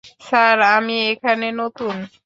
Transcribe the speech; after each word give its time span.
Sir, 0.21 0.57
আমি 0.75 0.95
এখানে 1.11 1.47
নতুন। 1.61 1.95